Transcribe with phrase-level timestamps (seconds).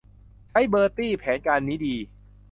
[0.49, 1.95] ใช่ เบอร์ตี้ แผนการนี้ดี